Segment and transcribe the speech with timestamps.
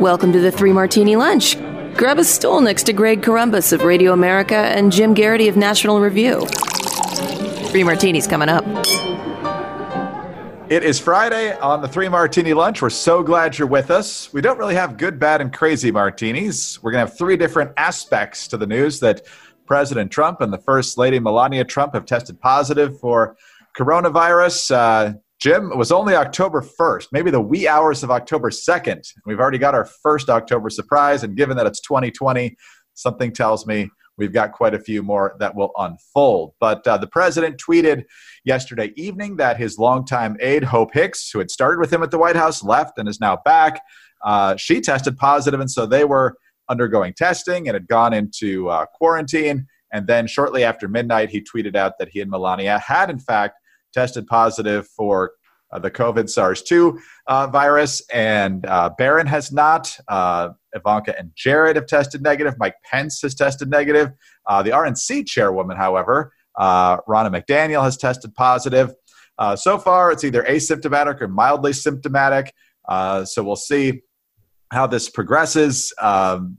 [0.00, 1.56] Welcome to the Three Martini Lunch.
[1.96, 6.00] Grab a stool next to Greg Corombos of Radio America and Jim Geraghty of National
[6.00, 6.44] Review.
[7.68, 8.64] Three Martinis coming up.
[10.68, 12.82] It is Friday on the Three Martini Lunch.
[12.82, 14.32] We're so glad you're with us.
[14.32, 16.82] We don't really have good, bad, and crazy martinis.
[16.82, 19.22] We're going to have three different aspects to the news that
[19.64, 23.36] President Trump and the First Lady Melania Trump have tested positive for
[23.78, 24.74] coronavirus.
[24.74, 29.06] Uh, Jim, it was only October 1st, maybe the wee hours of October 2nd.
[29.26, 32.56] We've already got our first October surprise, and given that it's 2020,
[32.94, 36.54] something tells me we've got quite a few more that will unfold.
[36.60, 38.04] But uh, the president tweeted
[38.44, 42.18] yesterday evening that his longtime aide, Hope Hicks, who had started with him at the
[42.18, 43.82] White House, left and is now back.
[44.24, 46.36] Uh, she tested positive, and so they were
[46.68, 49.66] undergoing testing and had gone into uh, quarantine.
[49.92, 53.58] And then shortly after midnight, he tweeted out that he and Melania had, in fact,
[53.94, 55.32] tested positive for
[55.72, 59.96] uh, the COVID SARS 2 uh, virus, and uh, Barron has not.
[60.08, 62.54] Uh, Ivanka and Jared have tested negative.
[62.58, 64.12] Mike Pence has tested negative.
[64.46, 68.94] Uh, the RNC chairwoman, however, uh, Ronna McDaniel, has tested positive.
[69.56, 72.52] so far, it's either asymptomatic or mildly symptomatic.
[72.88, 74.02] so we'll see
[74.70, 75.92] how this progresses.
[76.00, 76.56] Um,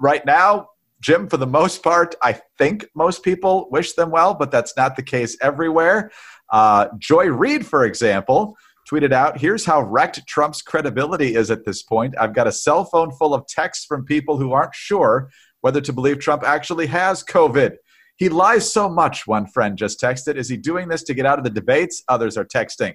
[0.00, 0.68] right now,
[1.00, 4.96] Jim, for the most part, I think most people wish them well, but that's not
[4.96, 6.10] the case everywhere.
[6.50, 8.56] Uh, Joy Reid, for example,
[8.90, 12.14] tweeted out Here's how wrecked Trump's credibility is at this point.
[12.18, 15.30] I've got a cell phone full of texts from people who aren't sure
[15.60, 17.76] whether to believe Trump actually has COVID.
[18.16, 20.36] He lies so much, one friend just texted.
[20.36, 22.02] Is he doing this to get out of the debates?
[22.08, 22.94] Others are texting.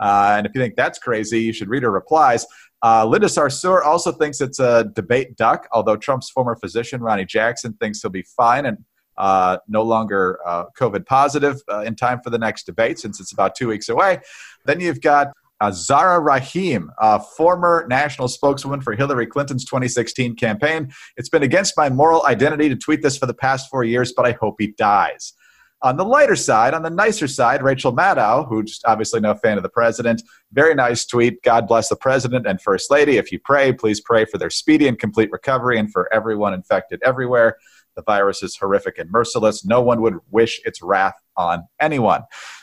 [0.00, 2.46] Uh, and if you think that's crazy, you should read her replies.
[2.82, 7.74] Uh, Linda Sarsour also thinks it's a debate duck, although Trump's former physician, Ronny Jackson,
[7.74, 8.78] thinks he'll be fine and
[9.22, 13.32] uh, no longer uh, COVID positive uh, in time for the next debate since it's
[13.32, 14.18] about two weeks away.
[14.64, 15.28] Then you've got
[15.60, 20.92] uh, Zara Rahim, a former national spokeswoman for Hillary Clinton's 2016 campaign.
[21.16, 24.26] It's been against my moral identity to tweet this for the past four years, but
[24.26, 25.34] I hope he dies.
[25.82, 29.62] On the lighter side, on the nicer side, Rachel Maddow, who's obviously no fan of
[29.62, 31.40] the president, very nice tweet.
[31.44, 33.18] God bless the president and first lady.
[33.18, 37.00] If you pray, please pray for their speedy and complete recovery and for everyone infected
[37.04, 37.56] everywhere.
[37.96, 39.64] The virus is horrific and merciless.
[39.64, 42.22] No one would wish its wrath on anyone.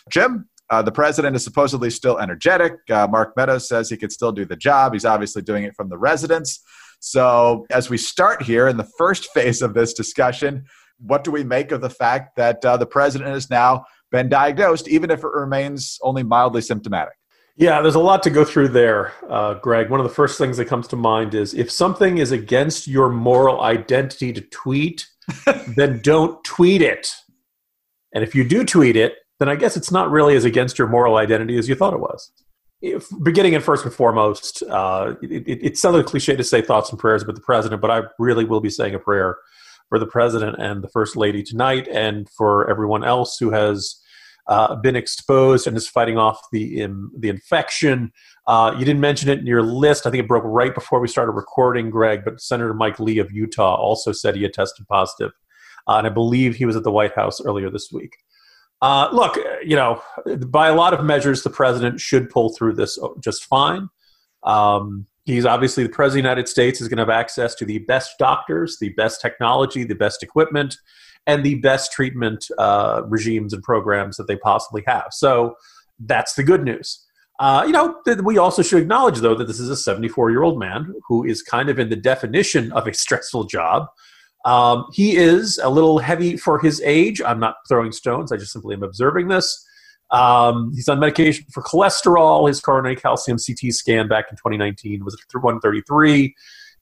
[0.09, 2.73] Jim, uh, the president is supposedly still energetic.
[2.89, 4.93] Uh, Mark Meadows says he could still do the job.
[4.93, 6.61] He's obviously doing it from the residence.
[6.99, 10.65] So, as we start here in the first phase of this discussion,
[10.99, 14.87] what do we make of the fact that uh, the president has now been diagnosed,
[14.87, 17.13] even if it remains only mildly symptomatic?
[17.55, 19.89] Yeah, there's a lot to go through there, uh, Greg.
[19.89, 23.09] One of the first things that comes to mind is if something is against your
[23.09, 25.07] moral identity to tweet,
[25.75, 27.09] then don't tweet it.
[28.13, 30.87] And if you do tweet it, then I guess it's not really as against your
[30.87, 32.31] moral identity as you thought it was.
[32.81, 36.99] If, beginning and first and foremost, uh, it, it, it cliche to say thoughts and
[36.99, 39.37] prayers about the president, but I really will be saying a prayer
[39.89, 43.99] for the president and the first lady tonight, and for everyone else who has
[44.49, 46.87] uh, been exposed and is fighting off the
[47.17, 48.11] the infection.
[48.47, 50.07] Uh, you didn't mention it in your list.
[50.07, 52.25] I think it broke right before we started recording, Greg.
[52.25, 55.31] But Senator Mike Lee of Utah also said he had tested positive,
[55.87, 58.17] uh, and I believe he was at the White House earlier this week.
[58.81, 60.01] Uh, look, you know,
[60.47, 63.87] by a lot of measures, the president should pull through this just fine.
[64.43, 67.65] Um, he's obviously the president of the United States is going to have access to
[67.65, 70.75] the best doctors, the best technology, the best equipment,
[71.29, 75.07] and the best treatment uh, regimes and programs that they possibly have.
[75.11, 75.55] So
[75.99, 77.05] that's the good news.
[77.39, 80.59] Uh, you know, we also should acknowledge, though, that this is a 74 year old
[80.59, 83.87] man who is kind of in the definition of a stressful job.
[84.45, 87.21] Um, he is a little heavy for his age.
[87.21, 89.65] I'm not throwing stones, I just simply am observing this.
[90.11, 92.47] Um, he's on medication for cholesterol.
[92.47, 96.35] His coronary calcium CT scan back in 2019 was 133,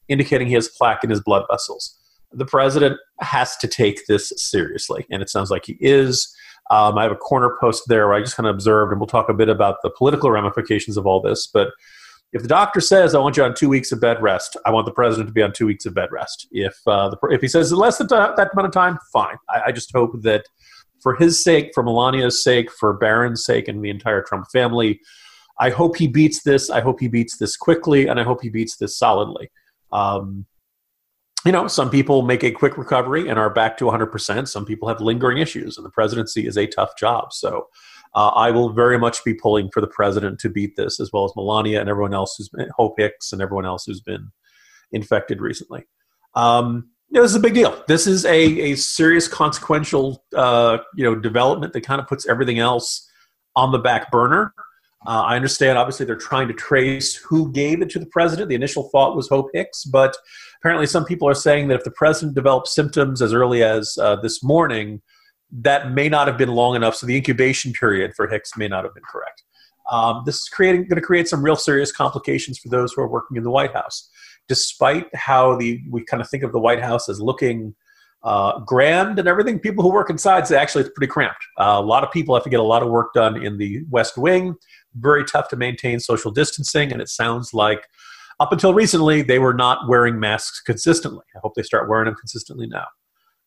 [0.07, 1.97] indicating he has plaque in his blood vessels.
[2.31, 6.33] The president has to take this seriously, and it sounds like he is.
[6.69, 9.07] Um, I have a corner post there where I just kind of observed, and we'll
[9.07, 11.47] talk a bit about the political ramifications of all this.
[11.47, 11.69] But
[12.33, 14.85] if the doctor says, I want you on two weeks of bed rest, I want
[14.85, 16.47] the president to be on two weeks of bed rest.
[16.51, 19.37] If, uh, the, if he says less than that amount of time, fine.
[19.49, 20.43] I, I just hope that
[21.01, 24.99] for his sake, for Melania's sake, for Barron's sake, and the entire Trump family,
[25.59, 26.69] I hope he beats this.
[26.69, 29.49] I hope he beats this quickly, and I hope he beats this solidly.
[29.93, 30.45] Um,
[31.47, 34.49] you know, some people make a quick recovery and are back to 100%.
[34.49, 37.31] Some people have lingering issues, and the presidency is a tough job.
[37.31, 37.69] So
[38.15, 41.23] uh, I will very much be pulling for the president to beat this, as well
[41.23, 44.29] as Melania and everyone else who's been, Hope Hicks and everyone else who's been
[44.91, 45.85] infected recently.
[46.35, 47.81] Um, you know, this is a big deal.
[47.87, 52.59] This is a, a serious consequential, uh, you know, development that kind of puts everything
[52.59, 53.09] else
[53.55, 54.53] on the back burner.
[55.05, 58.49] Uh, I understand, obviously, they're trying to trace who gave it to the president.
[58.49, 60.17] The initial thought was Hope Hicks, but
[60.59, 64.15] apparently, some people are saying that if the president developed symptoms as early as uh,
[64.17, 65.01] this morning,
[65.51, 66.95] that may not have been long enough.
[66.95, 69.43] So the incubation period for Hicks may not have been correct.
[69.89, 73.07] Um, this is creating going to create some real serious complications for those who are
[73.07, 74.09] working in the White House.
[74.49, 77.75] Despite how the we kind of think of the White House as looking
[78.23, 81.43] uh, grand and everything, people who work inside say actually it's pretty cramped.
[81.57, 83.83] Uh, a lot of people have to get a lot of work done in the
[83.89, 84.55] West Wing.
[84.99, 87.87] Very tough to maintain social distancing, and it sounds like
[88.39, 91.25] up until recently they were not wearing masks consistently.
[91.35, 92.85] I hope they start wearing them consistently now.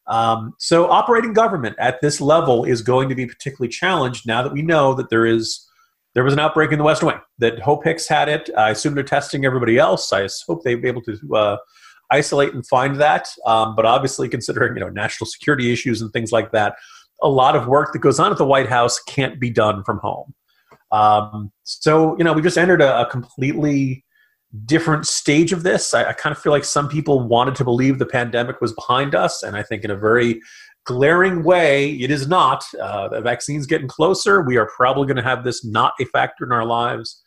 [0.06, 4.52] Um, so operating government at this level is going to be particularly challenged now that
[4.52, 5.66] we know that there is
[6.14, 7.20] there was an outbreak in the West Wing.
[7.38, 8.50] That Hope Hicks had it.
[8.56, 10.12] I assume they're testing everybody else.
[10.12, 11.56] I hope they'll be able to uh,
[12.10, 13.28] isolate and find that.
[13.46, 16.74] Um, but obviously, considering you know national security issues and things like that,
[17.22, 19.98] a lot of work that goes on at the White House can't be done from
[19.98, 20.34] home.
[20.92, 24.04] Um, so you know, we just entered a, a completely
[24.64, 25.94] different stage of this.
[25.94, 29.14] I, I, kind of feel like some people wanted to believe the pandemic was behind
[29.14, 30.40] us, and I think in a very
[30.84, 32.64] glaring way, it is not.
[32.80, 34.42] Uh, the vaccine's getting closer.
[34.42, 37.22] We are probably going to have this not a factor in our lives.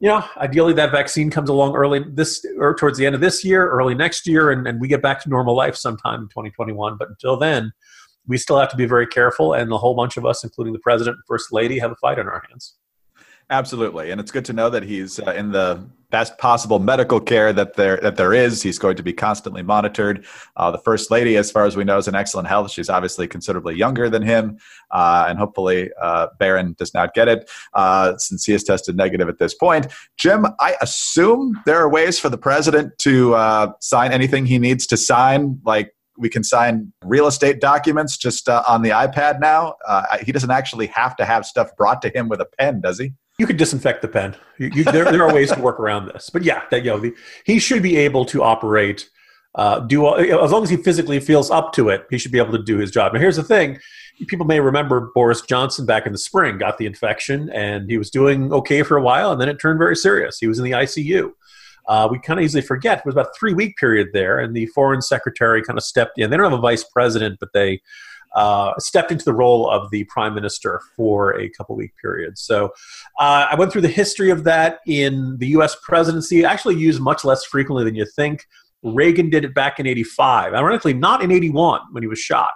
[0.00, 3.44] You know, ideally that vaccine comes along early this or towards the end of this
[3.44, 6.96] year, early next year, and, and we get back to normal life sometime in 2021.
[6.98, 7.72] But until then,
[8.26, 10.80] we still have to be very careful, and a whole bunch of us, including the
[10.80, 12.74] president and first lady, have a fight on our hands.
[13.52, 17.52] Absolutely, and it's good to know that he's uh, in the best possible medical care
[17.52, 18.62] that there that there is.
[18.62, 20.24] He's going to be constantly monitored.
[20.56, 22.70] Uh, the first lady, as far as we know, is in excellent health.
[22.70, 24.56] She's obviously considerably younger than him,
[24.90, 29.28] uh, and hopefully uh, Barron does not get it uh, since he has tested negative
[29.28, 29.88] at this point.
[30.16, 34.86] Jim, I assume there are ways for the president to uh, sign anything he needs
[34.86, 39.74] to sign, like we can sign real estate documents just uh, on the iPad now.
[39.86, 42.98] Uh, he doesn't actually have to have stuff brought to him with a pen, does
[42.98, 43.12] he?
[43.38, 44.36] You could disinfect the pen.
[44.58, 46.98] You, you, there, there are ways to work around this, but yeah, that, you know,
[46.98, 47.14] the,
[47.44, 49.08] he should be able to operate.
[49.54, 52.52] Uh, do as long as he physically feels up to it, he should be able
[52.52, 53.12] to do his job.
[53.12, 53.78] Now, here's the thing:
[54.28, 58.10] people may remember Boris Johnson back in the spring got the infection, and he was
[58.10, 60.38] doing okay for a while, and then it turned very serious.
[60.38, 61.32] He was in the ICU.
[61.86, 64.54] Uh, we kind of easily forget it was about a three week period there, and
[64.54, 66.30] the foreign secretary kind of stepped in.
[66.30, 67.80] They don't have a vice president, but they
[68.34, 72.38] uh, stepped into the role of the prime minister for a couple week period.
[72.38, 72.66] So
[73.18, 75.76] uh, I went through the history of that in the U.S.
[75.82, 76.44] presidency.
[76.44, 78.46] Actually, used much less frequently than you think.
[78.82, 80.54] Reagan did it back in '85.
[80.54, 82.52] Ironically, not in '81 when he was shot,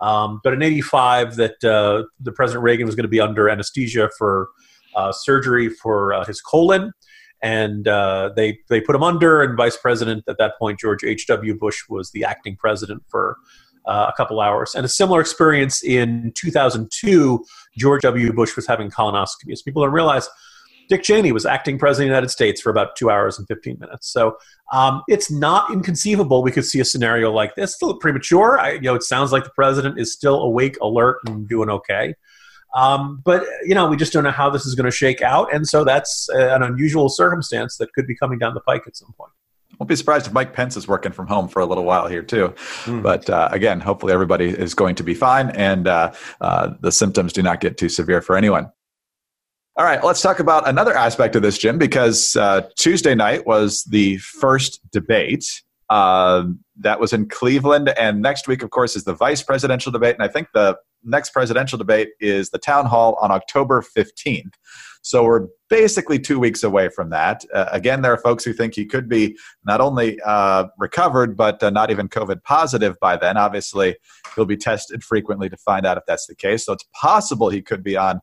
[0.00, 4.10] um, but in '85 that uh, the President Reagan was going to be under anesthesia
[4.18, 4.48] for
[4.96, 6.92] uh, surgery for uh, his colon
[7.42, 9.42] and uh, they they put him under.
[9.42, 11.26] And Vice President at that point, George H.
[11.28, 11.56] W.
[11.56, 13.36] Bush, was the acting president for
[13.86, 14.74] uh, a couple hours.
[14.74, 17.44] And a similar experience in 2002,
[17.76, 18.32] George W.
[18.32, 19.64] Bush was having colonoscopies.
[19.64, 20.28] People don't realize
[20.88, 23.78] Dick Cheney was acting president of the United States for about two hours and 15
[23.78, 24.08] minutes.
[24.08, 24.38] So
[24.72, 27.74] um, it's not inconceivable we could see a scenario like this.
[27.74, 28.58] Still premature.
[28.58, 32.14] I, you know, it sounds like the president is still awake, alert, and doing okay.
[32.74, 35.52] Um, but you know, we just don't know how this is going to shake out,
[35.54, 38.94] and so that's uh, an unusual circumstance that could be coming down the pike at
[38.94, 39.32] some point.
[39.78, 42.22] Won't be surprised if Mike Pence is working from home for a little while here
[42.22, 42.52] too.
[42.84, 43.02] Mm.
[43.02, 47.32] But uh, again, hopefully everybody is going to be fine and uh, uh, the symptoms
[47.32, 48.70] do not get too severe for anyone.
[49.76, 53.84] All right, let's talk about another aspect of this, Jim, because uh, Tuesday night was
[53.84, 55.44] the first debate.
[55.88, 56.46] Uh,
[56.80, 60.16] that was in Cleveland, and next week, of course, is the vice presidential debate.
[60.16, 64.50] And I think the next presidential debate is the town hall on October 15th.
[65.02, 67.44] So we're basically two weeks away from that.
[67.52, 71.62] Uh, again, there are folks who think he could be not only uh, recovered, but
[71.62, 73.36] uh, not even COVID positive by then.
[73.36, 73.96] Obviously,
[74.34, 76.64] he'll be tested frequently to find out if that's the case.
[76.64, 78.20] So it's possible he could be on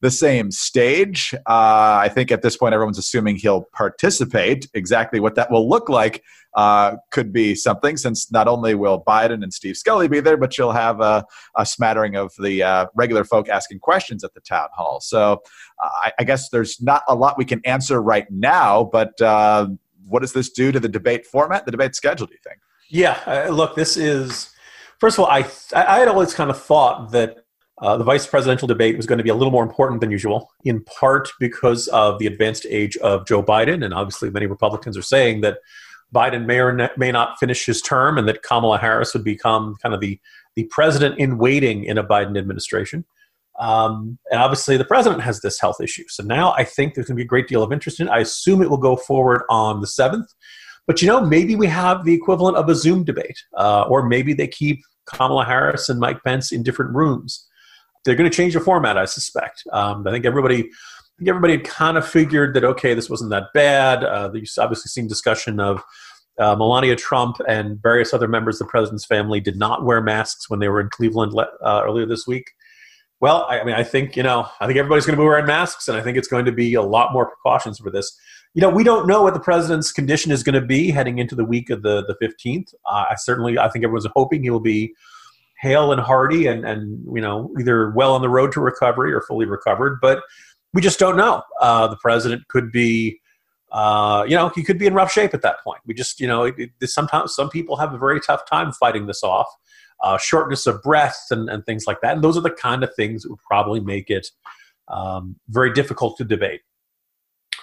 [0.00, 1.34] the same stage.
[1.34, 4.68] Uh, I think at this point, everyone's assuming he'll participate.
[4.74, 6.22] Exactly what that will look like
[6.54, 10.56] uh, could be something, since not only will Biden and Steve Scully be there, but
[10.56, 11.24] you'll have a,
[11.56, 15.00] a smattering of the uh, regular folk asking questions at the town hall.
[15.00, 15.42] So
[15.82, 19.68] uh, I, I, guess there's not a lot we can answer right now, but uh,
[20.06, 22.60] what does this do to the debate format, the debate schedule, do you think?
[22.88, 24.50] Yeah, uh, look, this is,
[24.98, 27.44] first of all, I, I had always kind of thought that
[27.80, 30.50] uh, the vice presidential debate was going to be a little more important than usual,
[30.64, 33.84] in part because of the advanced age of Joe Biden.
[33.84, 35.58] And obviously, many Republicans are saying that
[36.12, 39.94] Biden may or may not finish his term and that Kamala Harris would become kind
[39.94, 40.18] of the,
[40.56, 43.04] the president in waiting in a Biden administration.
[43.60, 46.04] Um, and obviously, the president has this health issue.
[46.08, 48.10] So now I think there's going to be a great deal of interest in it.
[48.10, 50.26] I assume it will go forward on the 7th.
[50.86, 54.32] But you know, maybe we have the equivalent of a Zoom debate, uh, or maybe
[54.32, 57.47] they keep Kamala Harris and Mike Pence in different rooms
[58.08, 59.64] they're going to change the format, I suspect.
[59.72, 60.70] Um, I think everybody
[61.18, 64.04] think everybody had kind of figured that okay, this wasn't that bad.
[64.04, 65.82] Uh, you've obviously seen discussion of
[66.38, 70.48] uh, Melania Trump and various other members of the president's family did not wear masks
[70.48, 72.52] when they were in Cleveland uh, earlier this week.
[73.20, 75.46] Well, I, I, mean, I think you know, I think everybody's going to be wearing
[75.46, 78.16] masks, and I think it's going to be a lot more precautions for this.
[78.54, 81.34] You know, we don't know what the president's condition is going to be heading into
[81.34, 82.72] the week of the the fifteenth.
[82.86, 84.94] Uh, I certainly, I think everyone's hoping he will be
[85.60, 89.22] hale and hearty, and and you know, either well on the road to recovery or
[89.22, 89.98] fully recovered.
[90.00, 90.22] But
[90.74, 91.42] we just don't know.
[91.60, 93.20] Uh, the president could be
[93.70, 95.80] uh, you know, he could be in rough shape at that point.
[95.86, 99.06] We just, you know, it, it, sometimes some people have a very tough time fighting
[99.06, 99.46] this off,
[100.02, 102.14] uh, shortness of breath and, and, things like that.
[102.14, 104.28] And those are the kind of things that would probably make it
[104.88, 106.62] um, very difficult to debate.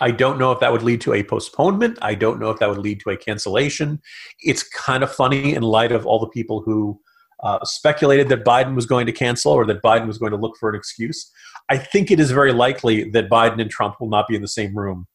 [0.02, 1.98] I don't know if that would lead to a postponement.
[2.02, 4.02] I don't know if that would lead to a cancellation.
[4.42, 7.00] It's kind of funny in light of all the people who
[7.44, 10.56] uh, speculated that Biden was going to cancel or that Biden was going to look
[10.60, 11.32] for an excuse.
[11.70, 14.48] I think it is very likely that Biden and Trump will not be in the
[14.48, 15.08] same room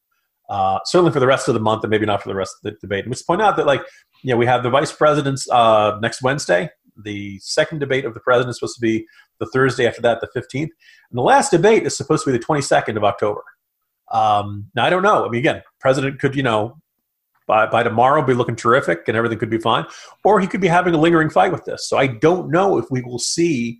[0.50, 2.73] uh, certainly for the rest of the month and maybe not for the rest of
[2.73, 3.05] the debate.
[3.05, 3.83] And let's point out that, like,
[4.25, 6.69] you know, we have the vice presidents uh, next Wednesday.
[7.05, 9.07] The second debate of the president is supposed to be
[9.39, 10.62] the Thursday after that, the 15th.
[10.62, 10.71] And
[11.12, 13.43] the last debate is supposed to be the 22nd of October.
[14.11, 15.25] Um, now, I don't know.
[15.25, 16.77] I mean, again, president could, you know,
[17.50, 19.85] by, by tomorrow be looking terrific and everything could be fine.
[20.25, 21.88] Or he could be having a lingering fight with this.
[21.88, 23.78] So I don't know if we will see.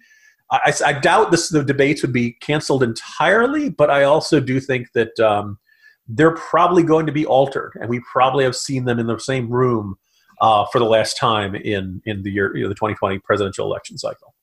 [0.51, 4.89] I, I doubt this, the debates would be canceled entirely, but I also do think
[4.95, 5.59] that um,–
[6.13, 9.49] they're probably going to be altered, and we probably have seen them in the same
[9.49, 9.97] room
[10.41, 13.97] uh, for the last time in in the year you know, the 2020 presidential election
[13.97, 14.35] cycle.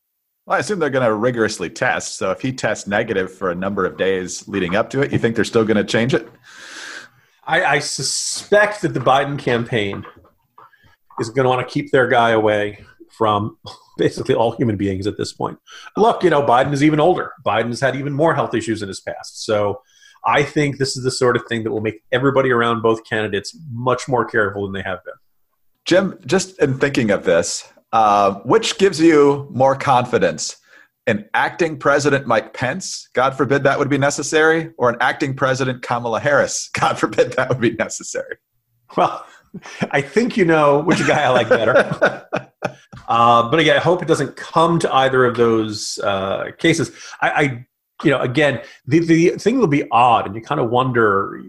[0.45, 2.17] Well, I assume they're going to rigorously test.
[2.17, 5.19] So if he tests negative for a number of days leading up to it, you
[5.19, 6.29] think they're still going to change it?
[7.47, 10.05] I, I suspect that the Biden campaign
[11.19, 12.85] is going to want to keep their guy away
[13.17, 13.57] from
[13.97, 15.57] basically all human beings at this point.
[15.95, 17.31] Look, you know, Biden is even older.
[17.45, 19.45] Biden has had even more health issues in his past.
[19.45, 19.81] So
[20.25, 23.57] I think this is the sort of thing that will make everybody around both candidates
[23.71, 25.13] much more careful than they have been.
[25.85, 30.57] Jim, just in thinking of this, uh, which gives you more confidence?
[31.07, 35.81] An acting President Mike Pence, God forbid that would be necessary, or an acting President
[35.81, 38.37] Kamala Harris, God forbid that would be necessary?
[38.95, 39.25] Well,
[39.91, 41.75] I think you know which guy I like better.
[43.07, 46.91] uh, but again, I hope it doesn't come to either of those uh, cases.
[47.21, 47.67] I, I
[48.03, 51.41] you know, again, the, the thing will be odd, and you kind of wonder,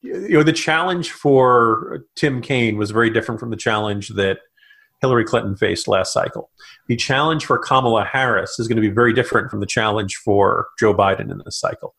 [0.00, 4.38] you know, the challenge for Tim Kaine was very different from the challenge that
[5.00, 6.50] Hillary Clinton faced last cycle.
[6.88, 10.68] The challenge for Kamala Harris is going to be very different from the challenge for
[10.78, 11.94] Joe Biden in this cycle.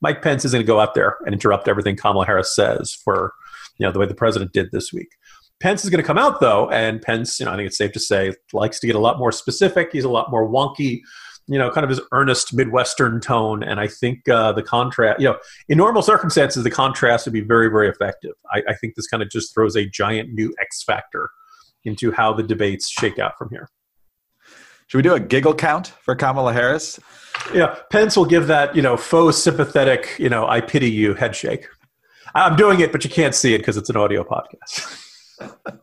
[0.00, 3.32] Mike Pence is going to go out there and interrupt everything Kamala Harris says for,
[3.78, 5.08] you know, the way the president did this week.
[5.60, 7.92] Pence is going to come out though, and Pence, you know, I think it's safe
[7.92, 9.90] to say, likes to get a lot more specific.
[9.92, 11.02] He's a lot more wonky
[11.48, 13.62] you know, kind of his earnest Midwestern tone.
[13.62, 17.40] And I think uh, the contrast, you know, in normal circumstances, the contrast would be
[17.40, 18.32] very, very effective.
[18.50, 21.30] I, I think this kind of just throws a giant new X factor
[21.84, 23.68] into how the debates shake out from here.
[24.86, 27.00] Should we do a giggle count for Kamala Harris?
[27.54, 31.34] Yeah, Pence will give that, you know, faux sympathetic, you know, I pity you head
[31.34, 31.66] shake.
[32.34, 34.98] I'm doing it, but you can't see it because it's an audio podcast.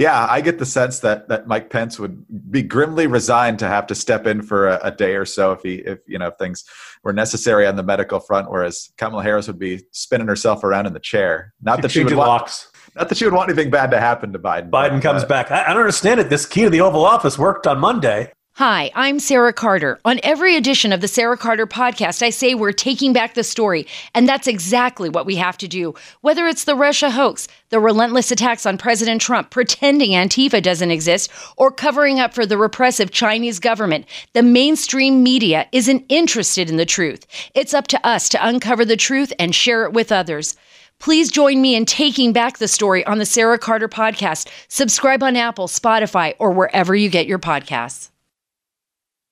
[0.00, 3.86] Yeah, I get the sense that that Mike Pence would be grimly resigned to have
[3.88, 6.38] to step in for a, a, day or so if he if you know if
[6.38, 6.64] things
[7.04, 10.94] were necessary on the medical front, whereas Kamala Harris would be spinning herself around in
[10.94, 11.52] the chair.
[11.60, 14.38] Not that she would want, not that she would want anything bad to happen to
[14.38, 14.70] Biden.
[14.70, 15.50] Biden but, comes uh, back.
[15.50, 16.30] I, I don't understand it.
[16.30, 18.32] This key to the Oval Office worked on Monday.
[18.54, 19.98] Hi, I'm Sarah Carter.
[20.04, 23.86] On every edition of the Sarah Carter podcast, I say we're taking back the story,
[24.14, 25.94] and that's exactly what we have to do.
[26.20, 31.30] Whether it's the Russia hoax, the relentless attacks on President Trump, pretending Antifa doesn't exist,
[31.56, 34.04] or covering up for the repressive Chinese government,
[34.34, 37.24] the mainstream media isn't interested in the truth.
[37.54, 40.54] It's up to us to uncover the truth and share it with others.
[41.00, 44.48] Please join me in taking back the story on the Sarah Carter podcast.
[44.68, 48.10] Subscribe on Apple, Spotify, or wherever you get your podcasts.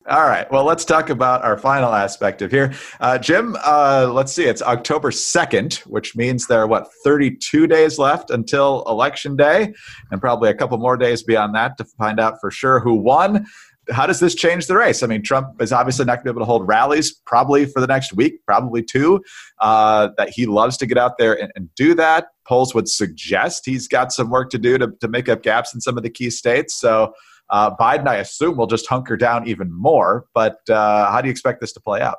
[0.08, 0.50] All right.
[0.50, 2.72] Well, let's talk about our final aspect of here.
[2.98, 4.44] Uh, Jim, uh, let's see.
[4.44, 9.74] It's October 2nd, which means there are, what, 32 days left until Election Day,
[10.10, 13.46] and probably a couple more days beyond that to find out for sure who won.
[13.90, 15.02] How does this change the race?
[15.02, 17.80] I mean, Trump is obviously not going to be able to hold rallies probably for
[17.80, 19.22] the next week, probably two.
[19.60, 22.26] Uh, that he loves to get out there and, and do that.
[22.46, 25.80] Polls would suggest he's got some work to do to, to make up gaps in
[25.80, 26.74] some of the key states.
[26.74, 27.14] So,
[27.50, 30.26] uh, Biden, I assume, will just hunker down even more.
[30.34, 32.18] But uh, how do you expect this to play out?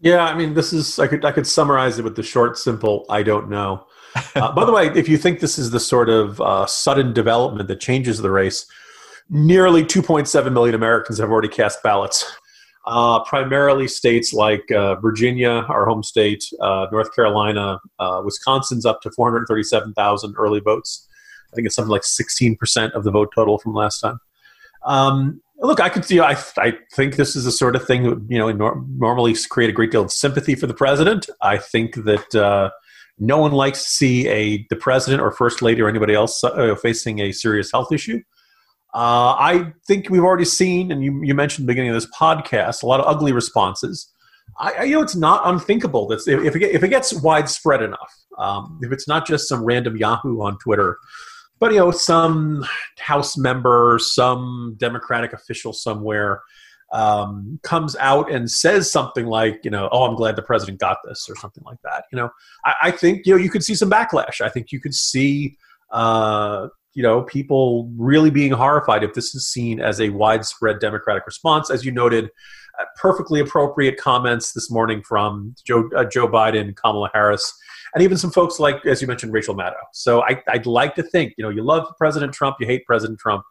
[0.00, 3.04] Yeah, I mean, this is I could I could summarize it with the short, simple
[3.08, 3.86] "I don't know."
[4.34, 7.68] Uh, by the way, if you think this is the sort of uh, sudden development
[7.68, 8.66] that changes the race,
[9.30, 12.24] nearly 2.7 million Americans have already cast ballots.
[12.86, 19.02] uh, primarily states like uh, Virginia, our home state, uh, North Carolina, uh, Wisconsin's up
[19.02, 21.06] to 437,000 early votes.
[21.52, 24.20] I think it's something like 16% of the vote total from last time.
[24.86, 26.20] Um, look, I could see.
[26.20, 29.34] I, I think this is the sort of thing that would, you know nor- normally
[29.50, 31.28] create a great deal of sympathy for the president.
[31.42, 32.70] I think that uh,
[33.18, 36.74] no one likes to see a the president or first lady or anybody else uh,
[36.76, 38.22] facing a serious health issue.
[38.94, 42.82] Uh, I think we've already seen, and you, you mentioned the beginning of this podcast,
[42.82, 44.12] a lot of ugly responses.
[44.58, 48.14] I, I you know, it's not unthinkable that if it, if it gets widespread enough,
[48.38, 50.98] um, if it's not just some random Yahoo on Twitter,
[51.58, 52.64] but you know, some
[52.98, 56.42] House member, some Democratic official somewhere
[56.92, 60.98] um, comes out and says something like, you know, oh, I'm glad the president got
[61.04, 62.04] this, or something like that.
[62.10, 62.30] You know,
[62.64, 64.40] I, I think you know you could see some backlash.
[64.40, 65.58] I think you could see
[65.90, 71.24] uh, you know, people really being horrified if this is seen as a widespread Democratic
[71.26, 71.70] response.
[71.70, 72.28] As you noted,
[72.80, 77.56] uh, perfectly appropriate comments this morning from Joe, uh, Joe Biden, Kamala Harris,
[77.94, 79.74] and even some folks like, as you mentioned, Rachel Maddow.
[79.92, 83.20] So I, would like to think, you know, you love President Trump, you hate President
[83.20, 83.44] Trump.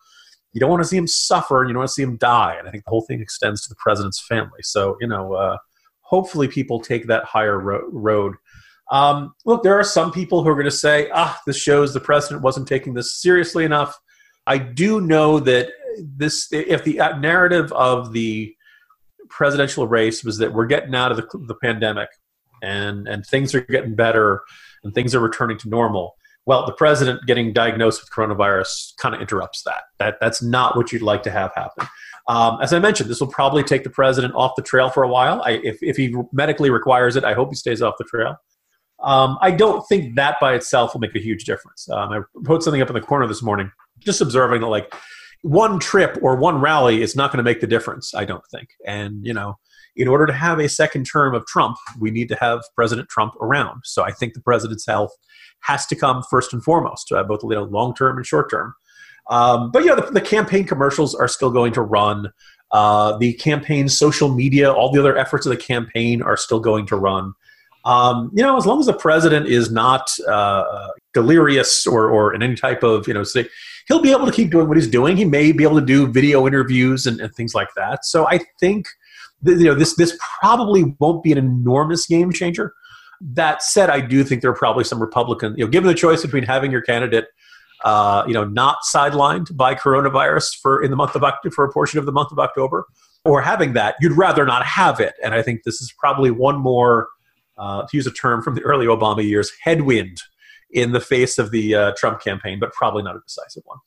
[0.51, 2.57] You don't want to see him suffer, and you don't want to see him die.
[2.59, 4.59] And I think the whole thing extends to the president's family.
[4.61, 5.55] So, you know, uh,
[6.01, 8.35] hopefully people take that higher ro- road
[8.91, 11.99] um, look, there are some people who are going to say, ah, this shows the
[11.99, 13.97] president wasn't taking this seriously enough.
[14.45, 18.55] I do know that this, if the uh, narrative of the
[19.29, 22.09] presidential race was that we're getting out of the, the pandemic
[22.61, 24.41] and, and things are getting better
[24.83, 26.15] and things are returning to normal,
[26.45, 29.81] well, the president getting diagnosed with coronavirus kind of interrupts that.
[29.99, 31.87] That that's not what you'd like to have happen.
[32.29, 35.09] Um, as I mentioned, this will probably take the president off the trail for a
[35.09, 35.41] while.
[35.41, 38.37] I, if if he medically requires it, I hope he stays off the trail.
[39.03, 41.87] Um, I don't think that by itself will make a huge difference.
[41.89, 44.93] Um, I put something up in the corner this morning, just observing that like
[45.43, 48.13] one trip or one rally is not going to make the difference.
[48.15, 48.69] I don't think.
[48.85, 49.57] And you know,
[49.95, 53.35] in order to have a second term of Trump, we need to have President Trump
[53.41, 53.81] around.
[53.83, 55.11] So I think the president's health
[55.61, 58.73] has to come first and foremost, uh, both you know, long term and short term.
[59.29, 62.31] Um, but you know, the, the, campaign commercials are still going to run.
[62.71, 66.85] Uh, the campaign social media, all the other efforts of the campaign are still going
[66.87, 67.33] to run.
[67.87, 72.43] Um, you know, as long as the president is not uh, delirious or, or in
[72.43, 73.47] any type of, you know, say,
[73.87, 75.15] he'll be able to keep doing what he's doing.
[75.15, 78.03] He may be able to do video interviews and, and things like that.
[78.03, 78.87] So I think,
[79.43, 82.73] that, you know, this this probably won't be an enormous game changer.
[83.21, 86.21] That said, I do think there are probably some Republican, you know, given the choice
[86.23, 87.27] between having your candidate,
[87.85, 91.71] uh, you know, not sidelined by coronavirus for in the month of October, for a
[91.71, 92.85] portion of the month of October,
[93.23, 95.13] or having that, you'd rather not have it.
[95.23, 97.07] And I think this is probably one more
[97.57, 100.21] uh, to use a term from the early Obama years, headwind
[100.71, 103.79] in the face of the uh, Trump campaign, but probably not a decisive one.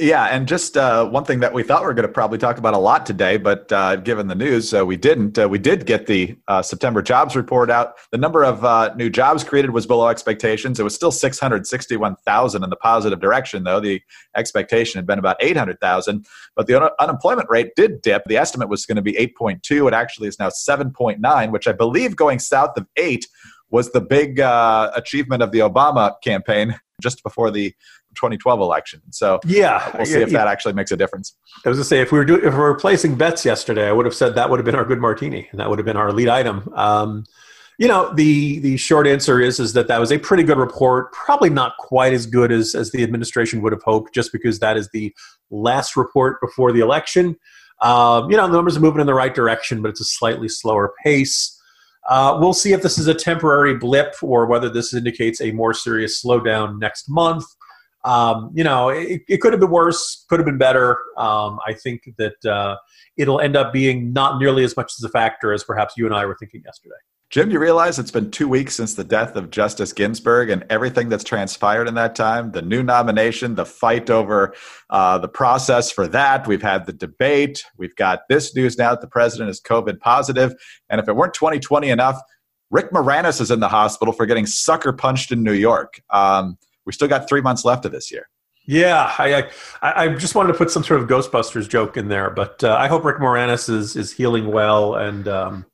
[0.00, 2.58] Yeah, and just uh, one thing that we thought we were going to probably talk
[2.58, 5.38] about a lot today, but uh, given the news, uh, we didn't.
[5.38, 7.94] Uh, we did get the uh, September jobs report out.
[8.10, 10.80] The number of uh, new jobs created was below expectations.
[10.80, 13.80] It was still 661,000 in the positive direction, though.
[13.80, 14.02] The
[14.34, 18.24] expectation had been about 800,000, but the un- unemployment rate did dip.
[18.24, 19.88] The estimate was going to be 8.2.
[19.88, 23.26] It actually is now 7.9, which I believe going south of 8
[23.70, 27.70] was the big achievement of the Obama campaign just before the
[28.14, 29.02] 2012 election.
[29.10, 31.34] So yeah, uh, we'll see yeah, if that actually makes a difference.
[31.64, 33.92] I was to say if we were doing if we were placing bets yesterday, I
[33.92, 35.96] would have said that would have been our good martini, and that would have been
[35.96, 36.72] our lead item.
[36.74, 37.24] Um,
[37.78, 41.12] you know, the the short answer is is that that was a pretty good report.
[41.12, 44.76] Probably not quite as good as as the administration would have hoped, just because that
[44.76, 45.14] is the
[45.50, 47.36] last report before the election.
[47.80, 50.48] Um, you know, the numbers are moving in the right direction, but it's a slightly
[50.48, 51.58] slower pace.
[52.08, 55.72] Uh, we'll see if this is a temporary blip or whether this indicates a more
[55.72, 57.44] serious slowdown next month
[58.04, 60.98] um, you know, it, it, could have been worse, could have been better.
[61.16, 62.76] Um, I think that uh,
[63.16, 66.14] it'll end up being not nearly as much as a factor as perhaps you and
[66.14, 66.96] I were thinking yesterday.
[67.32, 71.08] Jim, you realize it's been two weeks since the death of Justice Ginsburg and everything
[71.08, 74.54] that's transpired in that time the new nomination, the fight over
[74.90, 76.46] uh, the process for that.
[76.46, 77.64] We've had the debate.
[77.78, 80.52] We've got this news now that the president is COVID positive.
[80.90, 82.20] And if it weren't 2020 enough,
[82.70, 86.02] Rick Moranis is in the hospital for getting sucker punched in New York.
[86.10, 88.28] Um, we still got three months left of this year.
[88.66, 89.48] Yeah, I,
[89.80, 92.76] I, I just wanted to put some sort of Ghostbusters joke in there, but uh,
[92.78, 94.94] I hope Rick Moranis is is healing well.
[94.96, 95.66] And um,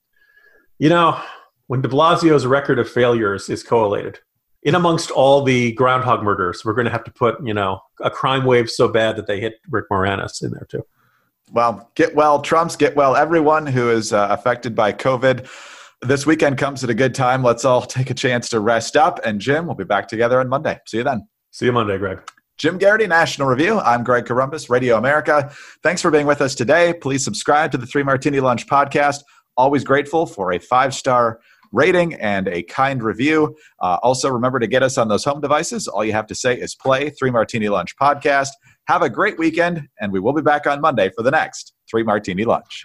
[0.78, 1.20] you know,
[1.68, 4.18] when De Blasio's record of failures is collated,
[4.62, 8.10] in amongst all the groundhog murders, we're going to have to put you know a
[8.10, 10.84] crime wave so bad that they hit Rick Moranis in there too.
[11.52, 15.48] Well, get well, Trumps, get well, everyone who is uh, affected by COVID.
[16.02, 17.42] This weekend comes at a good time.
[17.42, 19.20] Let's all take a chance to rest up.
[19.24, 20.78] And Jim, we'll be back together on Monday.
[20.86, 21.28] See you then.
[21.50, 22.20] See you Monday, Greg.
[22.56, 23.78] Jim Geraghty, National Review.
[23.78, 25.52] I'm Greg Corombos, Radio America.
[25.84, 26.92] Thanks for being with us today.
[26.92, 29.20] Please subscribe to the Three Martini Lunch podcast.
[29.56, 31.40] Always grateful for a five star
[31.72, 33.56] rating and a kind review.
[33.80, 35.88] Uh, also, remember to get us on those home devices.
[35.88, 38.50] All you have to say is play Three Martini Lunch podcast.
[38.86, 42.02] Have a great weekend, and we will be back on Monday for the next Three
[42.02, 42.84] Martini Lunch.